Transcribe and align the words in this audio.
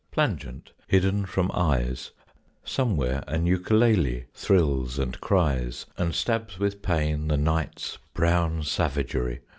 Plangent, 0.09 0.73
hidden 0.87 1.27
from 1.27 1.51
eyes, 1.53 2.09
Somewhere 2.63 3.23
an 3.27 3.45
eukaleli 3.45 4.25
thrills 4.33 4.97
and 4.97 5.21
cries 5.21 5.85
And 5.95 6.15
stabs 6.15 6.57
with 6.57 6.81
pain 6.81 7.27
the 7.27 7.37
night's 7.37 7.99
brown 8.15 8.63
savagery. 8.63 9.41